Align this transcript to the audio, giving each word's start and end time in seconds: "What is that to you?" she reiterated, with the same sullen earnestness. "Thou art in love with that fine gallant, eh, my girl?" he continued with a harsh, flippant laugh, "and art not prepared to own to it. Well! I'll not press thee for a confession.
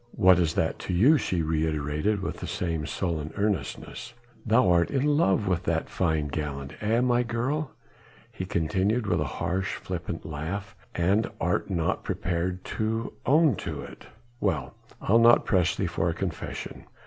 "What 0.15 0.39
is 0.39 0.55
that 0.55 0.79
to 0.79 0.93
you?" 0.95 1.19
she 1.19 1.43
reiterated, 1.43 2.23
with 2.23 2.37
the 2.37 2.47
same 2.47 2.87
sullen 2.87 3.31
earnestness. 3.37 4.15
"Thou 4.43 4.67
art 4.71 4.89
in 4.89 5.05
love 5.05 5.47
with 5.47 5.61
that 5.65 5.91
fine 5.91 6.27
gallant, 6.29 6.73
eh, 6.81 7.01
my 7.01 7.21
girl?" 7.21 7.69
he 8.31 8.43
continued 8.43 9.05
with 9.05 9.21
a 9.21 9.25
harsh, 9.37 9.75
flippant 9.75 10.25
laugh, 10.25 10.75
"and 10.95 11.29
art 11.39 11.69
not 11.69 12.03
prepared 12.03 12.65
to 12.65 13.13
own 13.27 13.55
to 13.57 13.81
it. 13.81 14.07
Well! 14.39 14.73
I'll 15.03 15.19
not 15.19 15.45
press 15.45 15.75
thee 15.75 15.85
for 15.85 16.09
a 16.09 16.15
confession. 16.15 16.85